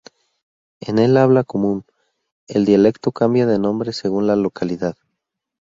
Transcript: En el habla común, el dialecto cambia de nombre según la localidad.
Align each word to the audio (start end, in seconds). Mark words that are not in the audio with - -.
En 0.79 0.97
el 0.97 1.15
habla 1.15 1.43
común, 1.43 1.85
el 2.47 2.65
dialecto 2.65 3.11
cambia 3.11 3.45
de 3.45 3.59
nombre 3.59 3.93
según 3.93 4.25
la 4.25 4.35
localidad. 4.35 4.97